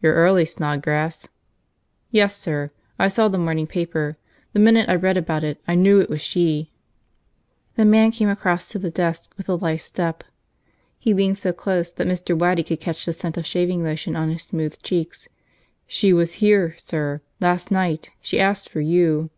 [0.00, 1.28] "You're early, Snodgrass."
[2.10, 2.70] "Yes, sir.
[2.98, 4.16] I saw the morning paper.
[4.54, 6.72] The minute I read about it, I knew it was she!"
[7.76, 10.24] The man came across to the desk with a lithe step.
[10.98, 12.34] He leaned so close that Mr.
[12.34, 15.28] Waddy could catch the scent of shaving lotion on his smooth cheeks.
[15.86, 17.20] "She was here, sir!
[17.38, 18.10] Last night.
[18.22, 19.28] She asked for you."